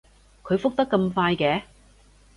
[0.41, 1.61] 佢覆得咁快嘅